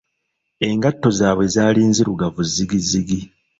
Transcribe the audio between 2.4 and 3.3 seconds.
zzigizigi!